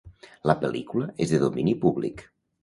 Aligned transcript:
La 0.51 0.55
pel·lícula 0.63 1.09
és 1.27 1.35
de 1.35 1.41
domini 1.45 1.77
públic. 1.85 2.27